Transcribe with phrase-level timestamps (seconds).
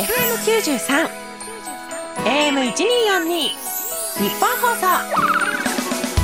[0.00, 1.10] FM93
[2.24, 4.86] AM1242 日本放送。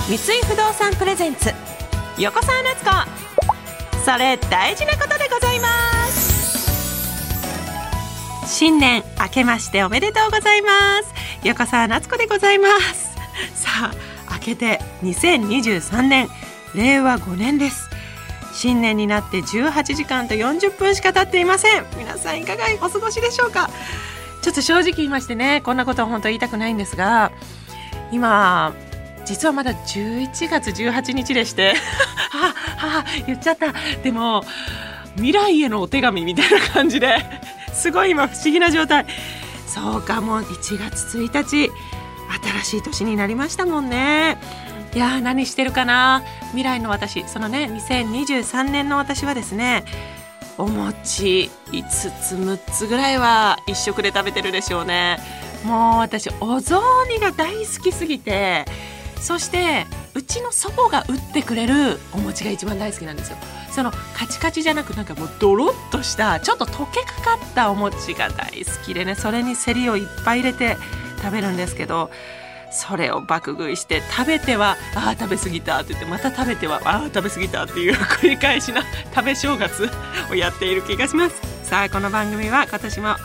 [0.09, 1.53] 三井不動産プレゼンツ
[2.17, 2.91] 横澤夏子。
[4.03, 5.69] それ大事なことでございま
[6.07, 6.67] す。
[8.47, 11.13] 新年明けましておめでとうございます。
[11.45, 13.15] 横澤夏子でございます。
[13.55, 16.31] さあ明けて2023年。
[16.75, 17.86] 令和5年です。
[18.57, 21.85] 新年になって18時間と40分しか経っていません。
[21.99, 23.69] 皆さんいかがお過ごしでしょうか？
[24.43, 27.33] ちょっと正直言いましてねこんなことは本当言いたくないんですが
[28.13, 28.73] 今
[29.25, 31.75] 実はまだ11月18日でして
[32.31, 33.75] はは言っちゃった。
[34.03, 34.45] でも
[35.17, 37.19] 未来へのお手紙みたいな感じで
[37.75, 39.07] すごい今不思議な状態。
[39.67, 41.71] そうかもう1月1日
[42.63, 44.39] 新しい年になりましたもんね。
[44.95, 46.23] いや何してるかな？
[46.53, 47.29] 未来の私。
[47.29, 49.85] そのね2023年の私はですね
[50.57, 55.19] お餅5つ6つぐらいは一食で食べてるでしょうね。
[55.65, 58.65] もう私お雑煮が大好きすぎて
[59.21, 63.37] そしてうちの祖母が打ってくれるお餅が一番大好きなんですよ。
[63.71, 70.79] そのカチカチじゃなくなんかもうドロッとしたちょっと溶けかかったお餅が大好きでねそれにせりをいっぱい入れて
[71.19, 72.11] 食べるんですけど
[72.77, 78.83] それを爆食いして食べてはああ食べ過ぎたって言ってまた食べてはああ食べ過ぎたっていう繰り返しな
[79.15, 79.89] 食べ正月
[80.31, 81.41] をやっている気がします。
[81.65, 83.17] さあこの番組は今年も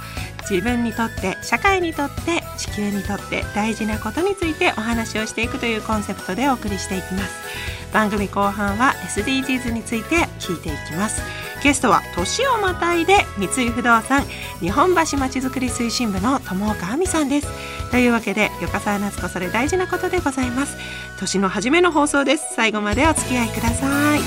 [0.50, 7.92] 自分にとって社会にとって地球にとって大事なことについてお話をしていくというコンセプトでお送りしていきます。
[7.94, 11.22] 番組後半は SDGs について聞いていきます。
[11.64, 14.24] ゲストは年をまたいで三井不動産
[14.60, 17.48] 日本橋まちづくり推進部の友岡亜美さんです。
[17.92, 20.78] というわけで横澤夏子それ大事なことでございます。
[21.20, 22.56] 年の初めの放送です。
[22.56, 24.22] 最後までお付き合いください。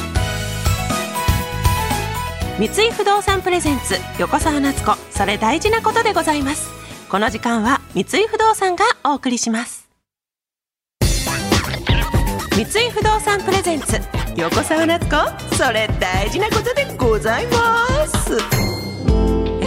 [2.58, 4.96] 三井不動産プレゼンツ横澤夏子。
[5.10, 6.70] それ大事なことでございます。
[7.08, 9.83] この時間は三井不動産がお送りします。
[12.54, 14.00] 三井不動産プレゼンツ。
[14.36, 18.73] 横澤夏子それ大事なことでございます。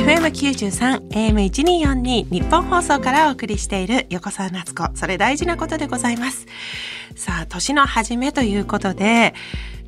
[0.07, 6.47] FM93 AM1242 日本放送からお送りしている横澤夏子それ大事なことでございます
[7.18, 9.34] さあ年の初めということで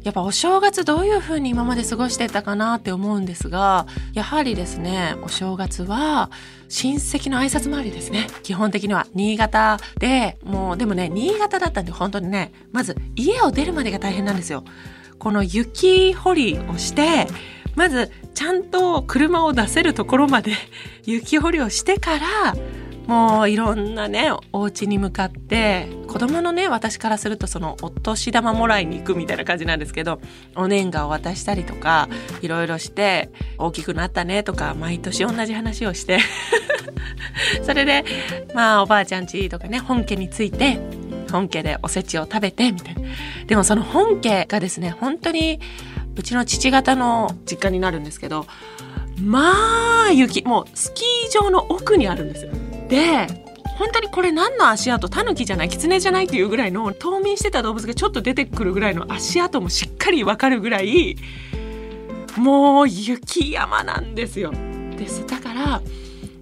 [0.03, 6.31] やっぱお正月どういう風に今まで過ごしてたかなって思うんですが、やはりですね、お正月は
[6.69, 8.27] 親戚の挨拶回りですね。
[8.41, 14.63] 基本的には新潟で、もうでもね、新潟だったんで本当にね、まず家を出るまでが大変なんですよ。
[15.19, 17.27] この雪掘りをして、
[17.75, 20.53] まずちゃんと車を出せるところまで
[21.05, 22.55] 雪掘りをしてから、
[23.09, 30.21] もういろんなねお家に向かって子供のね私からするとそのお年玉もらいに行くみたいな感じなんですけど
[30.55, 32.07] お年賀を渡したりとか
[32.43, 36.19] いろいろして大きくなったねとか毎年同じ話をして
[37.65, 38.05] それで
[38.53, 40.79] まあおばあちゃんちとかね本家について
[41.31, 43.01] 本家でおせちを食べてみたいな。
[43.47, 45.59] でもその本家がですね本当に
[46.19, 48.45] うちの父方の実家になるんですけど
[49.21, 52.51] まあ雪もうスキー場の奥にあるんですよ
[52.89, 53.27] で
[53.77, 61.15] 本当にこれ何の足跡タヌキじゃないキツネじゃないっていうぐらいの冬眠してた動物がちょっと出てくるぐらいの足跡もしっかりわかるぐらい
[62.37, 64.51] もう雪山なんですよ。
[64.97, 65.81] ですだから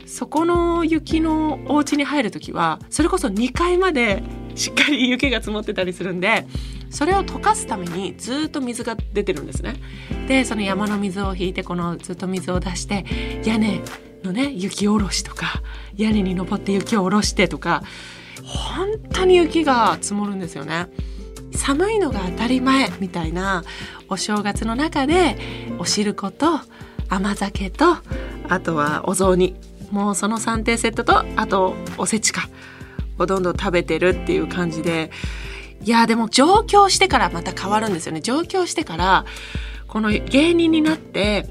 [0.08, 4.24] そこの雪のお家に入る時はそれこそ2階まで
[4.56, 6.48] しっかり雪が積もってたりするんで
[6.90, 9.76] それを溶かすためにずっと水が出てるんですね。
[10.28, 13.06] でその山の水を引いてこのずっと水を出して
[13.44, 13.82] 屋根
[14.24, 15.62] のね雪下ろしとか
[15.96, 17.84] 屋根に登って雪を下ろしてとか
[18.44, 20.88] 本当に雪が積もるんですよね。
[21.54, 23.64] 寒いのが当たり前みたいな
[24.10, 25.38] お正月の中で
[25.80, 26.60] お汁粉と
[27.10, 27.98] 甘酒と
[28.50, 29.56] あとはお雑煮
[29.92, 32.50] もうその3点セットとあとおせちか
[33.18, 35.12] をどんどん食べてるっていう感じで
[35.88, 39.26] いやでも上京してからまた変わるんですよね上京してから
[39.88, 41.48] この芸人になって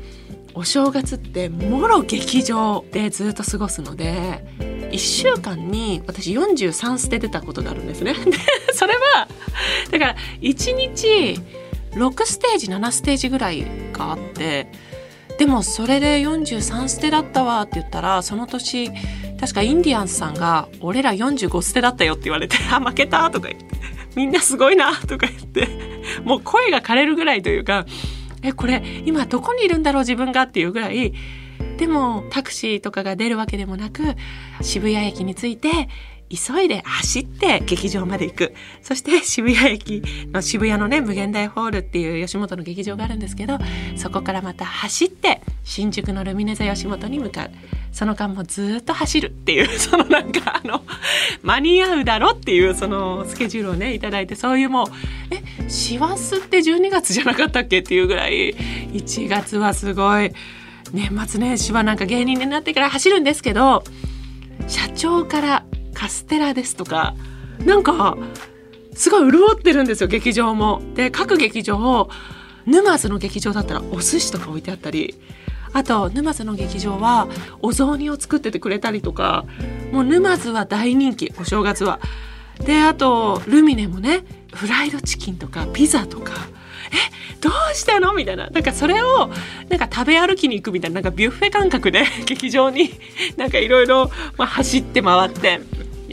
[0.53, 4.45] お正月ってもろ劇場でずっと過ごすので
[4.91, 8.13] 1週間に私43捨ててたことがあるんですね。
[8.29, 8.33] で
[8.75, 9.27] それは
[9.91, 11.41] だから1日
[11.93, 14.71] 6ステージ7ステージぐらいがあって
[15.39, 18.91] でもそれで43捨てだったわって言ったらその年
[19.41, 23.76] 確かインディアンスさんが「俺ら45捨てだったよ」って言われて「あ負けた」とか言って
[24.17, 25.69] 「みんなすごいな」とか言って
[26.25, 27.87] もう声が枯れるぐらいというか
[28.43, 31.13] えこれ今どこにいるんだろう自分がっていうぐらい
[31.77, 34.03] でもタクシーとかが出るわけでもなく
[34.63, 35.89] 渋谷駅に着いて
[36.29, 38.55] 急いで走って劇場まで行く。
[38.83, 40.03] そして 渋谷駅
[40.33, 43.59] の渋谷のね無限大ホールっていう吉本の劇場があるんですけど
[43.97, 47.51] そこからまた走って新宿のルミネ座吉本に向かう。
[47.93, 50.83] その間もずっと走るっていう そのなんかあの
[51.43, 54.87] 間に合うだろっていうそのスケジュールをね頂いてそういうもう
[55.31, 58.55] え師走って12月じゃなかったっけっていうぐらい
[58.93, 60.31] 1月はすごい
[60.93, 63.83] 年末年始はなんか芸人になってから走るんですけど
[64.69, 65.65] 社長から
[65.97, 67.15] カステラですとか
[67.65, 68.17] なんか
[68.95, 70.83] すごい潤ってるんですよ劇場も。
[70.95, 72.09] で各劇場
[72.67, 75.15] 沼津の劇場だったらお寿司とか置いてあったり
[75.73, 77.29] あと沼津の劇場は
[77.61, 79.45] お雑煮を作っててくれたりとか
[79.93, 82.01] もう沼津は大人気お正月は。
[82.65, 86.33] であとルミネもねフライドチキンとかピザとか
[86.91, 88.15] えどうしたの？
[88.15, 89.31] みたいななんかそれを
[89.69, 92.91] なんか食べ歩きに行くみたいななんかビュッフェ感覚で 劇場に
[93.37, 95.61] なんかいろいろ走って回って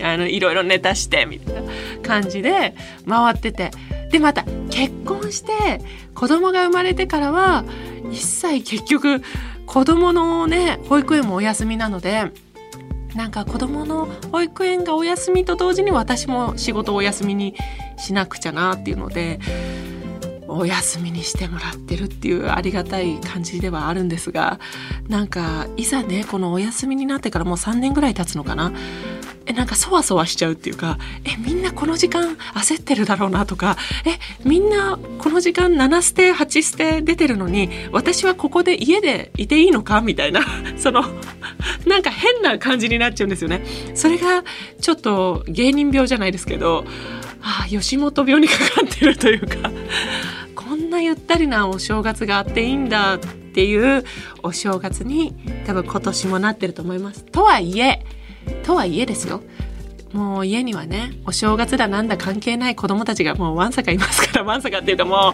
[0.01, 1.61] あのいろいろネタしてみたいな
[2.01, 2.75] 感じで
[3.07, 3.71] 回ってて。
[4.13, 5.81] でまた結婚して
[6.13, 7.65] 子供が生まれてからは
[8.11, 9.23] 一切結局
[9.65, 12.31] 子供のね保育園もお休みなので
[13.15, 17.55] なんか子供の保育園がお休みと同時に私も仕事をお休みに
[17.97, 19.39] しなくちゃなっていうので
[20.47, 24.59] お休みにしてもらってるっていうありがたい感じではあるんですが
[25.07, 28.71] なんかいざねこのお休みになってからもう3年ぐらい経つのかな。
[29.45, 34.17] えなんかそわそわしちゃうっていうかえみんなこの時間焦ってるだろうなとかえ
[34.47, 40.01] みんなこの時間7ステ8ステ出てるのに私はここで家でいていいのか？
[40.01, 40.41] みたいな
[40.77, 41.03] その
[41.85, 43.63] なんか変な感じになっちゃうんですよね。
[43.95, 44.43] それが
[44.81, 46.85] ちょっと芸人病じゃないですけど
[47.41, 49.69] ああ吉本病にかかってるというか
[50.55, 54.05] こんなゆったりなお正月があっていいんだっていう
[54.41, 55.33] お正月に
[55.67, 57.25] 多分今年もなってると思います。
[57.25, 58.05] とはいえ
[58.63, 59.41] とはいえですよ。
[60.13, 65.33] もう家にはねお正月だなんだ関係ない子供たちがもうわんさかいますから わんさかっていうかもう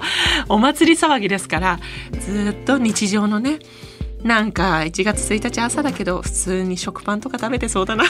[0.53, 1.79] お祭り騒ぎですから
[2.17, 3.59] ずっと日常のね
[4.23, 8.06] なんか1月1日朝だけど普通に食パンとか食べてそうだな。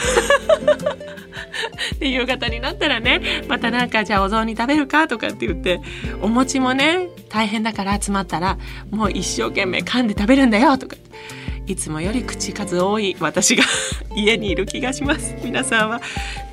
[1.98, 5.80] で 夕方になったらねまたなんかじゃあお雑煮食べるかとかって言って
[6.20, 8.58] お餅もね大変だから集まったら
[8.90, 10.96] もう一生懸命噛んで食べるんだよとか。
[11.70, 13.62] いつもより口数多い私が
[14.16, 15.36] 家にいる気がします。
[15.44, 16.00] 皆さんは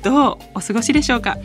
[0.04, 1.36] どうお過ごしでしょうか？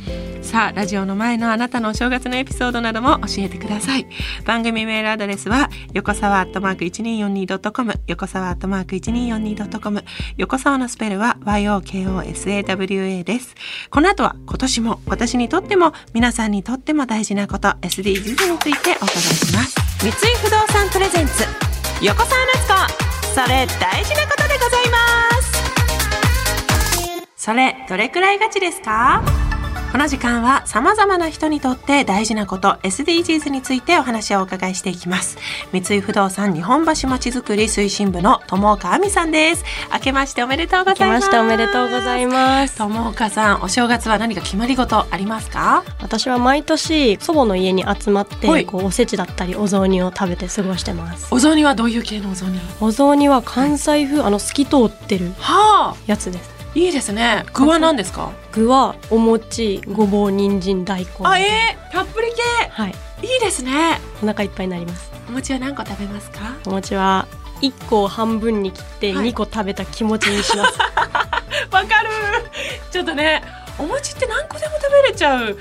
[0.44, 4.06] さあラジオの前のあなたのお正月のエピソードなども教えてください。
[4.46, 10.04] 番組メールアドレスは横沢アットマーク 1242.com 横沢アットマーク 1242.com
[10.38, 13.56] 横沢のスペルは YOKOSAWA です。
[13.90, 19.76] この後は今年も私にとっても皆さんにとっても大事なこと SDGs についてお伺いします。
[20.02, 21.44] 三井不動産プレゼンツ
[22.02, 22.30] 横澤
[22.68, 23.13] 夏子。
[23.34, 25.54] それ大事なことでございます。
[27.36, 29.22] それどれくらいガチですか？
[29.94, 35.38] この時間は様々な人にとって大事なこと SDGs についてお話をお伺いしていきます。
[35.72, 39.64] 三井不動産日本橋まちづくり推進部の友岡亜美さんです。
[39.94, 41.30] 明けましておめでとうございます。
[41.38, 42.76] おめでとうございます。
[42.80, 45.84] 友岡さんお正月は何か決まり事ありますか？
[46.02, 51.28] 私は毎年祖母の家に集まってこうおせちだったりお雑煮を食べて過ごしてます。
[51.30, 52.60] お雑煮はどういう系のお雑煮？
[52.82, 55.34] お雑煮は関西風、はい、あの透き通ってる
[56.08, 57.46] やつですいいですね。
[57.54, 58.32] 具は何ですか？
[58.52, 61.10] 具はお餅ごぼう人参大根。
[61.24, 62.70] あえー、たっぷり系。
[62.70, 62.96] はい。
[63.22, 64.00] いいですね。
[64.24, 65.12] お腹いっぱいになります。
[65.30, 66.40] お餅は何個食べますか？
[66.66, 67.28] お餅は
[67.62, 70.80] 一個を半分に切って二個食べた気持ちにします。
[70.82, 70.88] わ、
[71.80, 72.10] はい、かる。
[72.92, 73.44] ちょっとね
[73.78, 75.58] お餅って何個でも食べれちゃう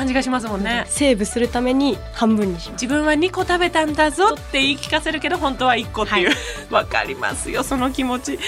[0.00, 0.84] 感じがしますもんね。
[0.86, 2.82] セーブするために半分にします。
[2.82, 6.30] 自分は2個食べたんだぞって言い聞かせるけど本当は1個っていう。
[6.70, 8.38] わ、はい、 かりますよその気持ち。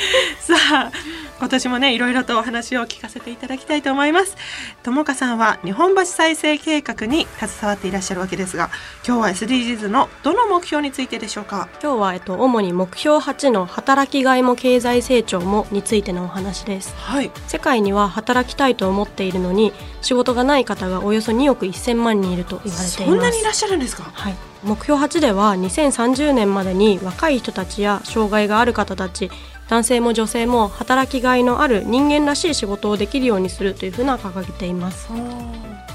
[0.40, 0.90] さあ
[1.38, 4.34] 今年もねいろいろとお話を聞かせていただきたいと思います。
[4.82, 8.70] 友香さんは日本橋再生計画に携わっていらっしゃるわけですが
[9.06, 11.68] 今日は SDGs のどの目標についてでしょうか？
[11.82, 22.96] 今日は、えっと、主に目標8の働きがいも経済成長もについてのお話です、はい、世界には働きたいと思っているのに仕事がない方がおよそ2億1000万人いると言われています。
[22.96, 24.10] そんなにいらっしゃるんですか？
[24.12, 24.34] はい。
[24.62, 29.30] 目標8では2030年までに若い人たちや障害がある方たち
[29.68, 35.08] 男性も女性も働きがいのある人間らしい仕事をできるようにするというふうな掲げています。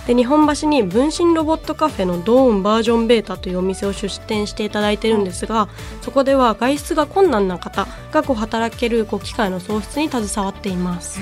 [0.06, 5.68] で日本橋に分身ロボットカフェのドーンバージョンベータというお店を出店していただいてるんですが
[6.02, 11.20] そこでは外出が困難な方がこう働けるこう機会の創出に携わっています。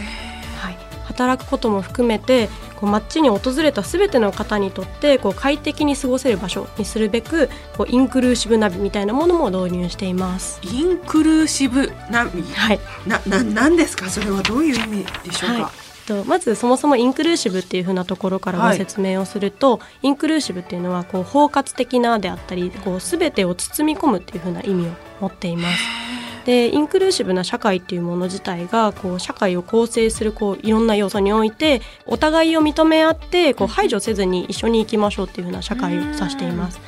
[1.15, 10.59] 働くことも含めてこう街に訪れたすべての方にとってこう快適に過ごせる場所にするべくこうインクルーシブナビみたいなものも導入しています。
[10.63, 12.79] インクルーシブナビはい。
[13.07, 14.09] なななんですか？
[14.09, 15.71] それはどういう意味でしょうか、はい。
[16.05, 24.91] とまずそもそもインクルーシブっていうふうなところからご説明をすると、はい、インクルーシブっていうのはこう包括的なであったりこう全てを包み込むっていうふうな意味を
[25.21, 26.14] 持っています。
[26.45, 36.79] でインクルーシブな社会っていうもの自体がこう社会を構成するこういろんな要素においてお互いを認め合ってこう排除せずに一緒に行きましょうっていうふうな社会を指しています。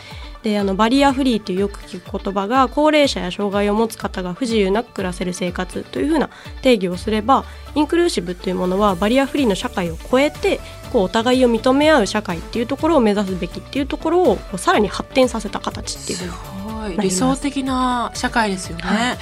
[0.44, 6.30] であのバリアフリーというよく聞く言葉が高齢者や障害を持つ方が不自由なく暮らせる生活というふうな
[6.62, 7.44] 定義をすれば
[7.76, 10.60] インクルーシブというものはバリアフリーの社会を超えて
[10.94, 16.32] こうお互いを認め合う社会っていうところを目指すべきっていうところをさらに発展させた形っていう
[16.96, 18.84] ごい理想的な社会ですよね。
[18.84, 19.18] はい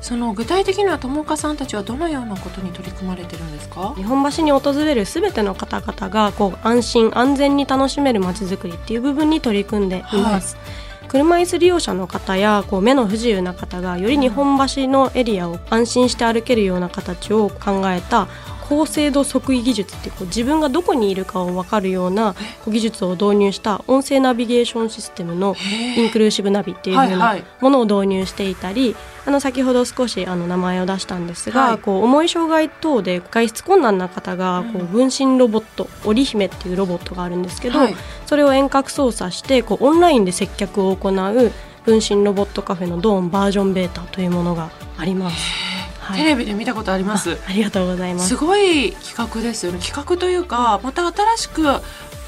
[0.00, 3.94] その具体的には友岡さんたちはどのようなことに取り組まれてるんですか？
[3.96, 10.54] 日本橋に訪れるすべての方々がこう安心安全に楽しめるまちづくりっていう部分に取り組んでいます。
[10.54, 10.64] はい
[11.08, 18.28] 車椅子利用者の方やこう目の不自由な方がより日本橋のエリアを安心して歩けるような形を考えた
[18.68, 22.34] 高精度測位技術ってこう自分がどこにいるかを分かるような
[22.66, 25.56] 技術を導入した音声ナビゲーションシステムの
[25.96, 28.94] インクルーシブナビっていうふうなものを導入していたり、
[29.24, 37.94] あの先ほど少しあの名前を出したんですが、はい、こう重い障害等で外出困難な方がこう分身ロボット織姫っていうロボットがあるんですけど、はい、
[38.26, 41.52] それを遠隔操作してこうオンラインで接客を行う
[41.84, 45.77] 分身ロボットカフェのドーンバージョンベータというものがあります。
[46.14, 47.38] テレビで見たことあります。
[47.48, 48.28] ありがとうございます。
[48.28, 49.78] すごい企画ですよね。
[49.80, 51.66] 企画というかまた新しく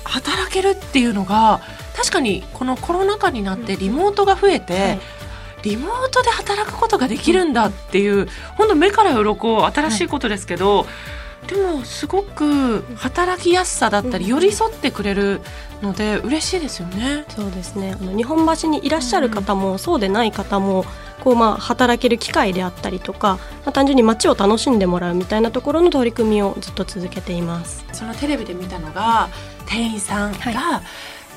[0.04, 1.60] 働けるっていうのが
[1.96, 5.00] 確かにこのコロナ禍になってリモートが増えて、はい、
[5.62, 10.86] リモートで働くことができるんだっていう本当目から鱗新しいことですけど、はい。
[11.46, 15.40] でもすごく働きやすさだったり寄り添ってくれる
[15.80, 17.24] ので嬉しいですよね。
[17.30, 17.96] そうですね。
[17.98, 20.84] あの日本橋にいらっしゃる方も、そうでない方も
[21.20, 27.84] こうまあ働ける機会であったりとか、まあ、単純に街を楽しんでもらうみたいなところの取り組みをずっと続けています。
[27.92, 29.28] そのテレビで見たのが
[29.66, 30.82] 店員さんが、はい。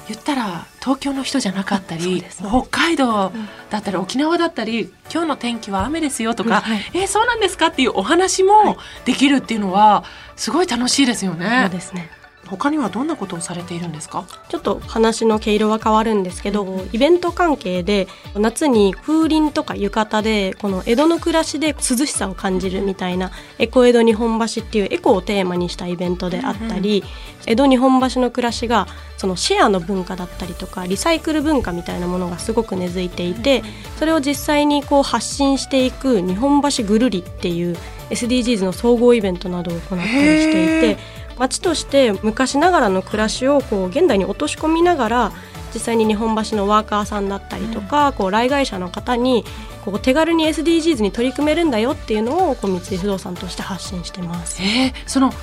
[0.07, 3.31] 言ったら東京の人じゃなかったり、ね、北海道
[3.69, 10.03] だったり沖縄だったり今日の天気は雨ですよとか、はい、えー、そうなんですかっていうお話もできるっていうのは
[10.35, 11.61] すごい楽しいですよね。
[11.63, 12.11] そうですね
[12.45, 14.25] 他にはどんなことをされているんですか？
[14.49, 27.11] ちょっと話の毛色は変わるんですけど、うん、イベント関係で夏に風鈴とか浴衣でこの江戸の暮らしで涼しさを感じるみたいなエコ江戸日本橋っていうエコをテーマにしたイベントであったり、うんうん、
[27.47, 33.63] 江戸日本橋の暮らしがそのシェアの文化だったりとかリサイクル文化みたいなものがすごく根付いていて
[33.97, 37.77] それを実際にこう発信していく日本橋ぐるりっていう
[38.09, 41.12] SDGs の総合イベントなどを行ったりしていて。
[41.37, 45.31] 町として昔ながらの暮らしをこう現代に落とし込みながら
[45.73, 49.43] 実際に日本橋のワーカーさんだったりとか、うん、こう来街者の方に
[49.83, 54.61] こう手軽に SDGs に取り組めるんだよっていうのをこう三井不動産として発信してます。
[54.61, 55.33] えー、その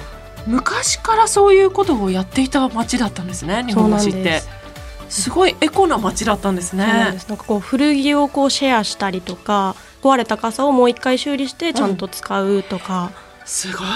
[0.46, 4.42] 昔からそういうことをやっていた町だったんですね日本橋って。
[5.10, 6.86] すごいエコな街だったんですね。
[6.86, 13.10] なんかこう古着をこうシェアしたりとか壊れた傘をもう一回修理してちゃんと使うとか。
[13.24, 13.88] うんすごい。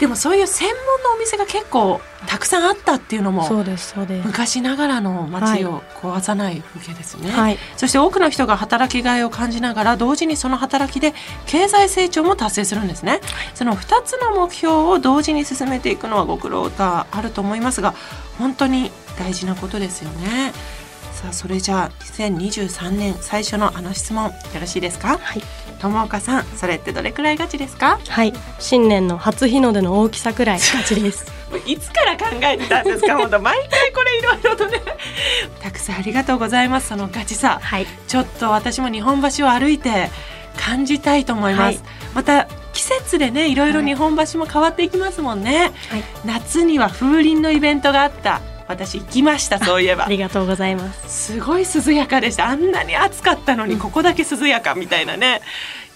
[0.00, 4.26] でもそういう専門のお店が結構たくさんあったっていうのもそうですそうです。
[4.26, 11.12] 昔ながらの街を壊さない風景ですね、はい、そして多くの人が働きがいを感じながら同時にその働きで
[11.44, 13.20] 経済成長も達成するんですね。
[13.54, 17.94] その2つの目標を同時に進めていくのはご苦労があると思いますが
[18.38, 20.54] 本当に大事なことですよね
[21.24, 25.16] さあそれじゃあ2023年最初のあの質問よろしいですか？
[25.18, 25.42] はい。
[25.80, 27.98] 友岡さんそれってどれくらいガチですか？
[28.08, 28.32] はい。
[28.58, 31.24] 新年の初日の出の大きさくらいガチです。
[31.66, 33.16] いつから考えてたんですか？
[33.18, 34.82] 本当毎回これいろいろとね。
[35.62, 40.10] たくさんありがとうございますそのガチさ、はい、ちょっと私も日本橋を歩いて
[40.58, 50.06] 感じたいと思います、はい、また季節でねいろいろ日本橋も変わっていきますもんね、はい、夏には風鈴のイベントがあった私行きましたそういえば。
[50.06, 51.34] ありがとうございます。
[51.34, 52.48] すごい涼やかでした。
[52.48, 55.42] あんなに暑かったのにここだけ涼やかみたいなね。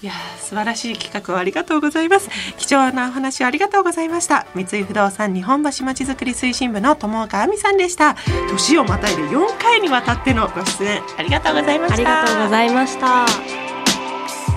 [0.01, 2.29] いや素晴らしい企画をありがとうございます。
[2.57, 4.47] 貴重なお話ありがとうございました。
[4.55, 8.17] 三井不動産日本橋まちづくり推進部の友岡亜美さんでした。
[8.51, 11.95] 年をまたいで4回にわたってのご出演ありがとうございました。
[11.95, 13.27] ありがとうございました。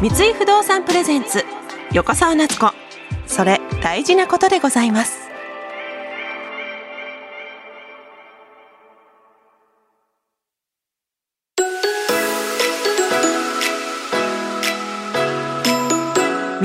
[0.01, 1.46] 三井不動産プレゼンツ
[1.94, 2.72] 横澤夏子。
[3.27, 5.21] それ大事なことでございます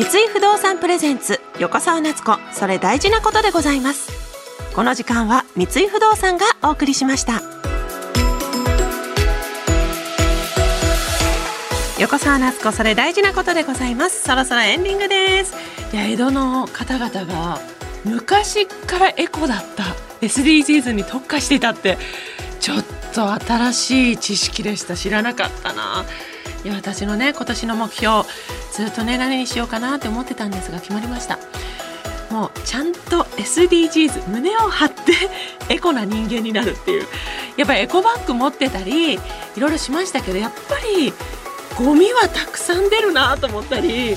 [0.07, 2.39] 井不動産プレゼンツ横澤夏子。
[2.53, 4.13] それ大事なことでございます。
[4.75, 7.43] この時間は三井不動産がお送りしました。
[11.99, 14.23] 横澤夏子それ大事なことでございます。
[14.23, 15.55] そろそろエンディングです。
[15.93, 17.59] いや江戸の方々が
[18.05, 19.85] 昔からエコだった
[20.21, 21.99] SDGs に特化していたって
[22.61, 24.95] ちょっと新しい知識でした。
[24.95, 26.05] 知らなかったな。
[26.65, 28.25] いや私のね今年の目標
[28.77, 31.39] ずっとね何にしようかなって思ってたんですが決まりました。
[32.31, 35.13] もうちゃんと SDGs 胸を張って
[35.73, 37.07] エコな人間になるっていう。
[37.57, 39.19] やっぱりエコバッグ持ってたりい
[39.57, 41.15] ろいろしましたけどやっぱり
[41.79, 44.15] ゴミはたくさん出るなと思ったり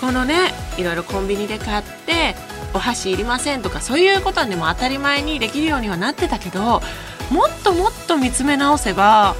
[0.00, 2.34] このねいろいろコンビニで買って
[2.72, 6.82] お箸いりませんとかそういうことはでも当たり前にできるようにはなってたけど
[7.30, 9.36] もっともっと見つめ直せば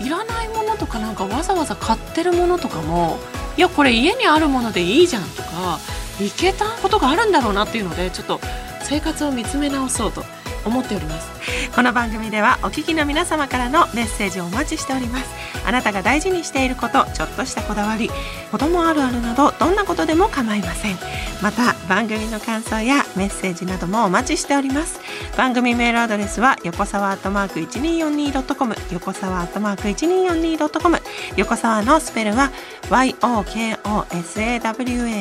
[0.00, 3.18] いらないものとかなんかわざわざ買ってるものとかも
[3.56, 5.78] いやこれ家にあるものでいいじゃんとか
[6.20, 8.40] いけたことがあるんだろうなっていうのでちょっと
[8.82, 10.24] 生活を見つめ直そうと。
[10.64, 11.30] 思っております。
[11.74, 15.24] この番組ではお聞きの皆様からのメッセージをお待ちしております。
[15.64, 18.10] あなたが大事にしていることちょっとしたこだわり
[18.50, 20.98] 子供あるあるなどどんなことでも構いません。
[21.42, 25.00] また番組の感想やメッセージなどもお待ちしております。
[25.36, 30.98] 番組メールアドレスは横沢アットマーク 1242.com 横沢アットマーク 1242.com
[31.36, 32.50] 横沢のスペルは
[32.90, 33.66] YOKOSAWA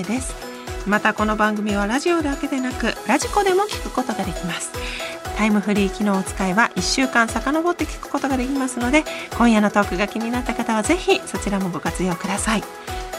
[0.06, 0.36] です。
[0.88, 4.72] またこの番組はラジオだけでなくラジコでも聞くことができます。
[5.42, 9.04] タイムフリー機能を使えば1週間遡って聞くことができますので
[9.40, 12.64] 今夜のトークが気になった方はぜひそちらもご活用ください。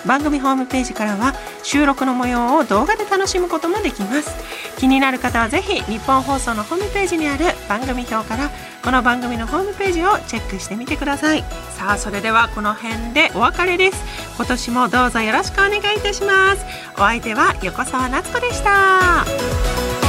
[0.06, 1.32] 番組ホームページからは
[1.64, 4.36] 収録の模様を動画で楽しむこともできます。
[4.78, 8.50] 気になる方はぜひ日本放送のホームページにある番組表から
[8.84, 11.42] この番組のホームページをチェックしてみてください。
[11.76, 14.00] さあそれではこの辺でお別れです。
[14.36, 16.64] 今年もどうぞよろしくお願いいたします。
[16.94, 20.01] お相手は横澤夏子でした。